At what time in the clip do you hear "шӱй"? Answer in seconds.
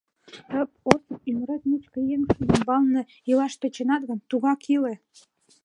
2.31-2.47